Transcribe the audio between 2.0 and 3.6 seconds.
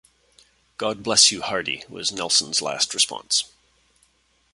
Nelson's last response.